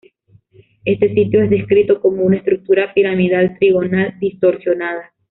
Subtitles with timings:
[0.83, 5.13] Este sitio es descrito como una estructura ‘piramidal trigonal distorsionada’.